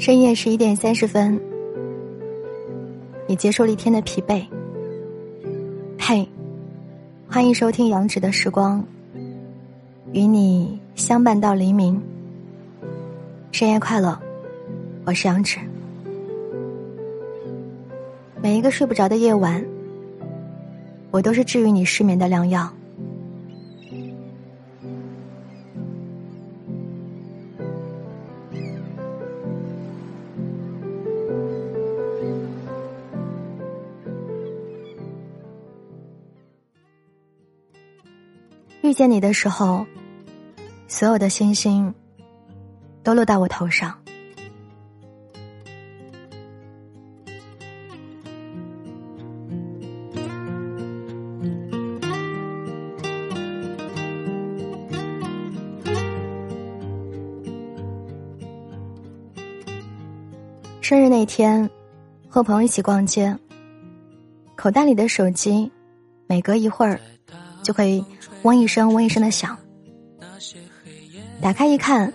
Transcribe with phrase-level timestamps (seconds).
[0.00, 1.38] 深夜十一点三十分，
[3.26, 4.42] 你接受了一天的疲惫。
[5.98, 6.26] 嘿，
[7.28, 8.82] 欢迎收听杨芷的时光，
[10.12, 12.00] 与你相伴到黎明。
[13.52, 14.18] 深夜快乐，
[15.04, 15.60] 我是杨芷。
[18.40, 19.62] 每一个睡不着的夜晚，
[21.10, 22.72] 我都是治愈你失眠的良药。
[38.82, 39.86] 遇见你的时候，
[40.88, 41.94] 所有的星星
[43.02, 43.96] 都落到我头上。
[60.80, 61.70] 生日那天，
[62.28, 63.36] 和朋友一起逛街，
[64.56, 65.70] 口袋里的手机
[66.26, 67.00] 每隔一会儿
[67.62, 68.04] 就会。
[68.42, 69.54] 嗡一声，嗡一声的响。
[71.42, 72.10] 打开一看，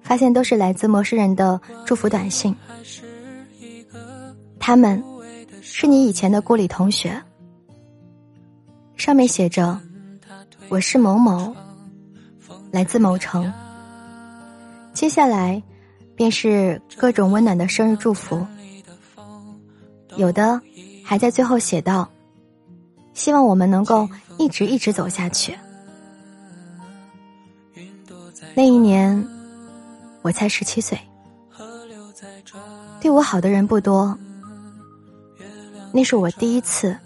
[0.00, 2.54] 发现都是来自陌生人的祝福短信。
[4.60, 5.02] 他们
[5.60, 7.20] 是你以前的故里同学，
[8.96, 9.80] 上面写着
[10.70, 11.52] ：“我是某某，
[12.70, 13.52] 来自某城。”
[14.94, 15.60] 接下来
[16.14, 18.46] 便是各种温暖的生日祝福，
[20.14, 20.60] 有的
[21.02, 22.08] 还在最后写道。
[23.14, 25.56] 希望我们能够一直一直走下去。
[28.54, 29.26] 那一年，
[30.22, 30.98] 我才十七岁，
[33.00, 34.16] 对我好的人不多。
[35.92, 36.96] 那是我第一次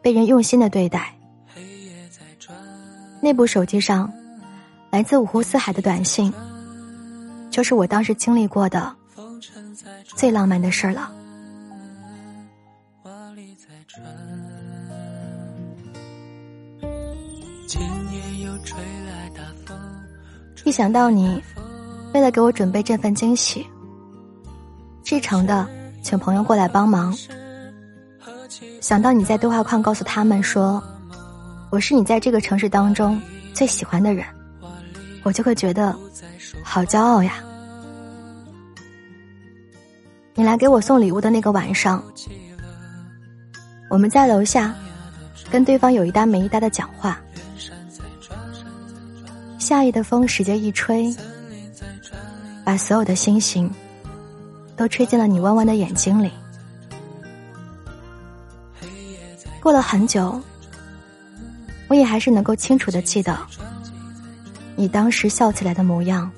[0.00, 1.14] 被人用心的对待。
[3.20, 4.12] 那部手机上
[4.90, 6.32] 来自五湖四海的短信，
[7.50, 8.94] 就是我当时经历过的
[10.14, 11.10] 最浪漫的事儿了。
[20.64, 21.42] 一想到你，
[22.14, 23.66] 为了给我准备这份惊喜，
[25.02, 25.68] 至诚的
[26.02, 27.14] 请朋友过来帮忙。
[28.80, 30.82] 想到你在对话框告诉他们说，
[31.70, 33.20] 我是你在这个城市当中
[33.52, 34.24] 最喜欢的人，
[35.22, 35.94] 我就会觉得
[36.62, 37.34] 好骄傲呀。
[40.34, 42.02] 你来给我送礼物的那个晚上，
[43.90, 44.74] 我们在楼下
[45.50, 47.20] 跟对方有一搭没一搭的讲话。
[49.58, 51.14] 夏夜的风使劲一吹，
[52.64, 53.70] 把所有的星星
[54.76, 56.30] 都吹进了你弯弯的眼睛里。
[59.60, 60.38] 过了很久，
[61.88, 63.34] 我也还是能够清楚的记得
[64.76, 66.30] 你当时笑起来的模样。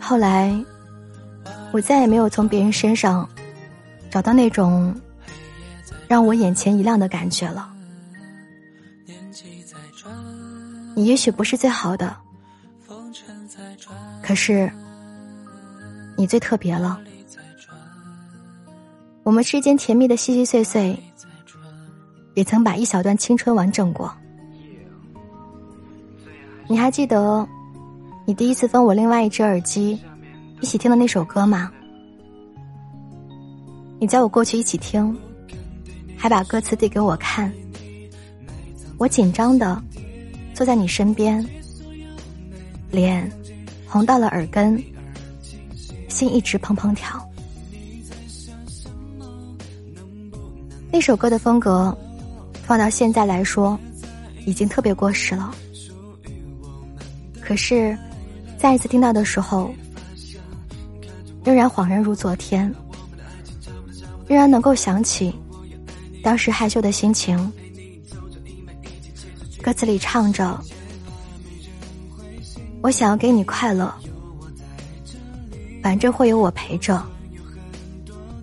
[0.00, 0.52] 后来，
[1.70, 3.28] 我再也没有从别人身上
[4.10, 4.94] 找到那种
[6.08, 7.71] 让我眼前一亮的感觉了。
[10.94, 12.14] 你也许不是最好的，
[14.22, 14.70] 可是
[16.16, 17.00] 你最特别了。
[19.22, 20.98] 我们之间甜蜜的细细碎碎，
[22.34, 24.12] 也曾把一小段青春完整过。
[26.68, 27.46] 你还记得
[28.26, 30.00] 你第一次分我另外一只耳机，
[30.60, 31.72] 一起听的那首歌吗？
[33.98, 35.16] 你叫我过去一起听，
[36.18, 37.52] 还把歌词递给我看，
[38.98, 39.82] 我紧张的。
[40.54, 41.44] 坐在你身边，
[42.90, 43.30] 脸
[43.86, 44.82] 红到了耳根，
[46.08, 47.20] 心一直砰砰跳。
[50.90, 51.96] 那首歌的风格，
[52.64, 53.78] 放到现在来说，
[54.44, 55.54] 已经特别过时了。
[57.40, 57.96] 可是，
[58.58, 59.74] 再一次听到的时候，
[61.42, 62.72] 仍然恍然如昨天，
[64.28, 65.34] 仍然能够想起
[66.22, 67.50] 当时害羞的心情。
[69.62, 70.60] 歌词里唱着
[72.82, 73.94] ：“我想要给你快乐，
[75.80, 77.00] 反正会有我陪着。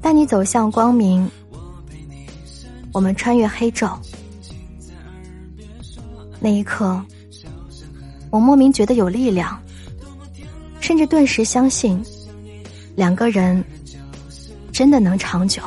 [0.01, 1.29] 带你走向光明，
[2.93, 3.91] 我们穿越黑昼。
[6.39, 7.03] 那一刻，
[8.29, 9.61] 我莫名觉得有力量，
[10.79, 12.01] 甚至顿时相信，
[12.95, 13.61] 两个人
[14.71, 15.61] 真的能长久。”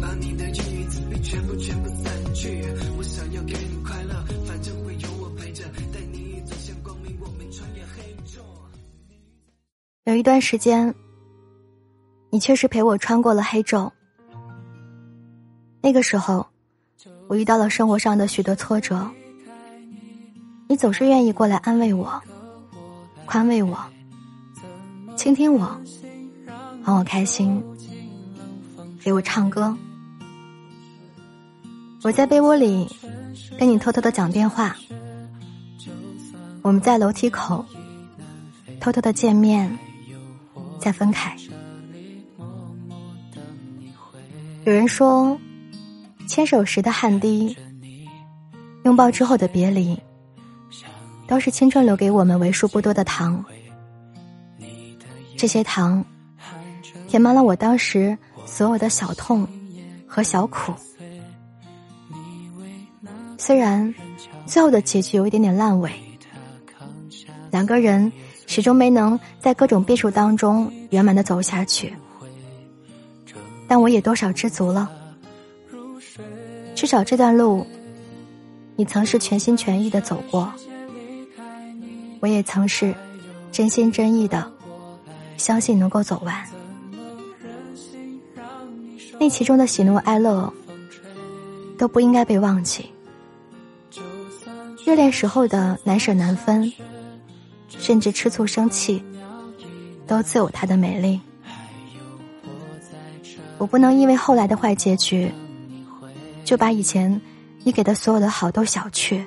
[0.00, 2.62] 把你的旧日子全部全部散去。
[2.98, 4.14] 我想要给你快乐
[4.46, 8.40] 反正会有我陪着带你走向光明我们穿越黑昼
[10.04, 10.94] 有一段时间
[12.30, 13.90] 你确实陪我穿过了黑昼。
[15.80, 16.46] 那个时候
[17.28, 19.08] 我遇到了生活上的许多挫折。
[20.68, 22.20] 你总是愿意过来安慰我
[23.26, 23.78] 宽慰我
[25.16, 25.80] 倾听我
[26.82, 27.62] 哄我开心。
[29.04, 29.76] 给我唱歌。
[32.02, 32.88] 我在被窝里
[33.58, 34.76] 跟你偷偷的讲电话，
[36.62, 37.64] 我们在楼梯口
[38.80, 39.78] 偷偷的见面，
[40.78, 41.36] 再分开。
[44.64, 45.36] 有人说，
[46.28, 47.56] 牵手时的汗滴，
[48.84, 49.98] 拥抱之后的别离，
[51.26, 53.44] 都是青春留给我们为数不多的糖。
[55.36, 56.04] 这些糖，
[57.08, 59.46] 填满了我当时所有的小痛
[60.06, 60.72] 和小苦。
[63.38, 63.92] 虽然
[64.46, 65.90] 最后的结局有一点点烂尾，
[67.50, 68.12] 两个人
[68.46, 71.92] 始终没能在各种变数当中圆满的走下去，
[73.66, 74.90] 但我也多少知足了。
[76.74, 77.66] 至少这段路，
[78.76, 80.52] 你曾是全心全意的走过，
[82.20, 82.94] 我也曾是
[83.50, 84.50] 真心真意的
[85.36, 86.44] 相信能够走完。
[89.22, 90.52] 那其中的喜怒哀乐，
[91.78, 92.90] 都不应该被忘记。
[94.84, 96.72] 热恋时候的难舍难分，
[97.68, 99.00] 甚至吃醋生气，
[100.08, 101.20] 都自有它的美丽。
[103.58, 105.30] 我不能因为后来的坏结局，
[106.44, 107.20] 就把以前
[107.62, 109.24] 你给的所有的好都小觑。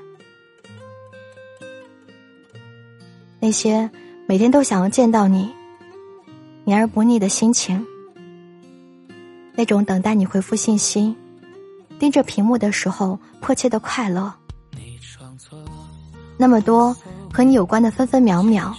[3.40, 3.90] 那些
[4.28, 5.50] 每天都想要见到你、
[6.66, 7.82] 黏而不腻的心情，
[9.56, 11.16] 那种等待你回复信息、
[11.98, 14.34] 盯着屏幕的时候迫切的快乐。
[16.38, 16.96] 那么多
[17.34, 18.76] 和你有关的分分秒秒，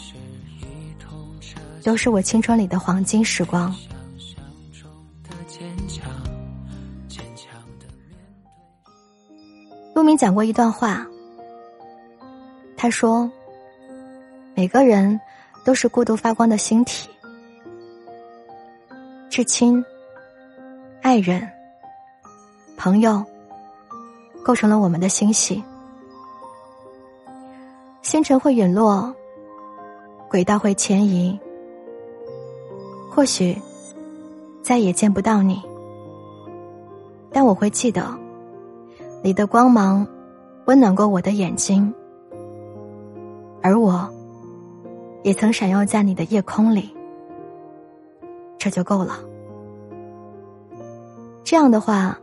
[1.83, 3.75] 都是我青春里的黄金时光。
[9.95, 11.07] 陆明讲过一段话，
[12.77, 13.31] 他说
[14.55, 15.19] ：“每个人
[15.65, 17.09] 都是孤独发光的星体，
[19.31, 19.83] 至亲、
[21.07, 21.41] 爱人、
[22.77, 23.25] 朋友，
[24.45, 25.63] 构成了我们的星系。”
[28.03, 29.15] 星辰会陨落，
[30.29, 31.39] 轨道会迁移，
[33.09, 33.57] 或许
[34.65, 35.63] 再也见不到你，
[37.31, 38.05] 但我会记得
[39.23, 40.05] 你的光芒
[40.65, 41.95] 温暖过我的眼睛，
[43.63, 44.13] 而我
[45.23, 46.93] 也曾闪耀在你的夜空里，
[48.59, 49.21] 这就够了。
[51.47, 52.19] 这样的话，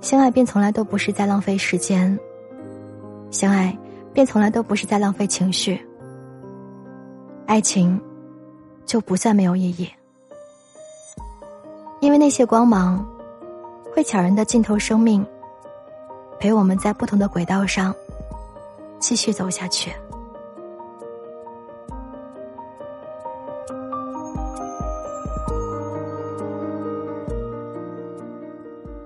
[0.00, 2.16] 相爱便从来都不是在浪费时间，
[3.32, 3.76] 相爱。
[4.14, 5.80] 便从来都不是在浪费情绪，
[7.46, 7.98] 爱情
[8.84, 9.90] 就不算没有意义，
[12.00, 13.02] 因为那些光芒
[13.90, 15.26] 会悄然的浸透生命，
[16.38, 17.94] 陪我们在不同的轨道上
[18.98, 19.90] 继续走下去。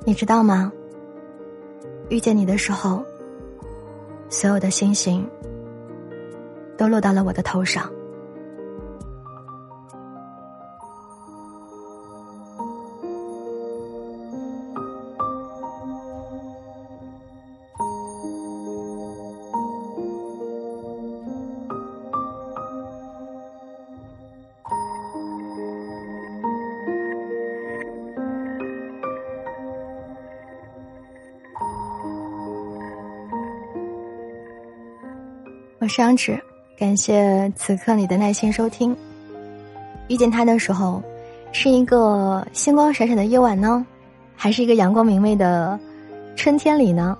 [0.06, 0.72] 你知道吗？
[2.08, 3.04] 遇见你的时候。
[4.28, 5.24] 所有的星星
[6.76, 7.90] 都落到了我的头上。
[35.86, 36.36] 我是杨芷，
[36.76, 38.94] 感谢此刻你的耐心收听。
[40.08, 41.00] 遇见他的时候，
[41.52, 43.86] 是一个星光闪闪的夜晚呢，
[44.34, 45.78] 还是一个阳光明媚的
[46.34, 47.16] 春天里呢？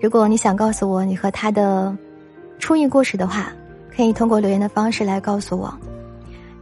[0.00, 1.94] 如果你想告诉我你和他的
[2.58, 3.52] 初遇故事的话，
[3.94, 5.70] 可以通过留言的方式来告诉我。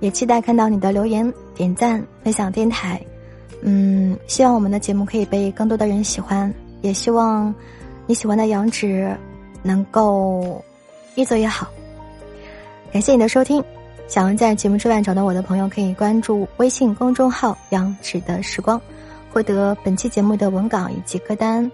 [0.01, 3.01] 也期待看到你的留言、点赞、分享电台。
[3.61, 7.55] 嗯，希望我们的节目可以被更多的人喜欢，也希望
[8.09, 9.17] 你喜欢的杨芷
[9.63, 10.61] 能够。
[11.15, 11.69] 越做越好，
[12.93, 13.63] 感谢你的收听。
[14.09, 18.81] 想要在节目之外找到我的朋友，可以关注微信公众号“杨芷的时光”，
[19.33, 21.71] 获得本期节目的文稿以及歌单。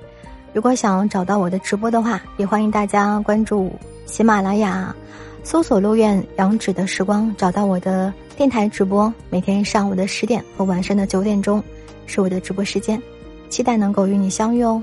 [0.53, 3.73] 如果想找到我的直播的话，也欢迎大家关注
[4.07, 4.95] 喜马拉雅，
[5.43, 9.13] 搜索“路苑杨芷的时光”，找到我的电台直播。
[9.31, 11.63] 每天上午的十点和晚上的九点钟
[12.07, 13.01] 是我的直播时间，
[13.49, 14.83] 期待能够与你相遇哦。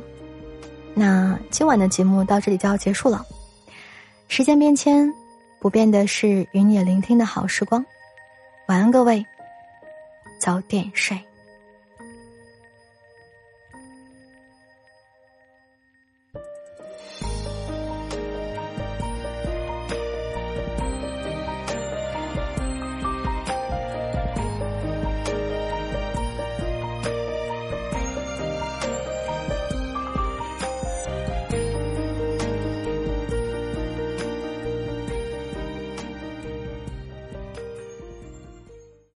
[0.94, 3.26] 那今晚的节目到这里就要结束了。
[4.28, 5.12] 时间变迁，
[5.60, 7.84] 不变的是与你聆听的好时光。
[8.68, 9.26] 晚安，各位，
[10.40, 11.18] 早点睡。